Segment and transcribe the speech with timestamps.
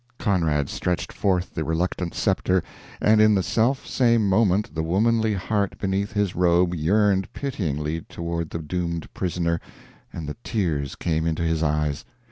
[0.17, 2.63] Conrad stretched forth the reluctant sceptre,
[2.99, 8.49] and in the self same moment the womanly heart beneath his robe yearned pityingly toward
[8.49, 9.61] the doomed prisoner,
[10.11, 12.03] and the tears came into his eyes.